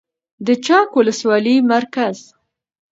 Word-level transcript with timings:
د 0.45 0.47
چک 0.65 0.87
ولسوالۍ 0.97 1.57
مرکز 1.73 2.17